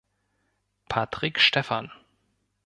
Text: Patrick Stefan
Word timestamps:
Patrick 0.89 1.37
Stefan 1.37 1.91